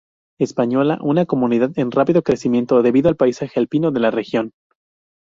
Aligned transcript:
Española 0.39 0.95
es 0.95 0.99
una 1.03 1.27
comunidad 1.27 1.69
en 1.77 1.91
rápido 1.91 2.23
crecimiento 2.23 2.81
debido 2.81 3.07
al 3.07 3.15
paisaje 3.17 3.59
alpino 3.59 3.91
de 3.91 3.99
la 3.99 4.09
región. 4.09 4.51